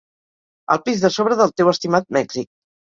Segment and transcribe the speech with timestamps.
[0.75, 2.55] Al pis de sobre del teu estimat Mèxic.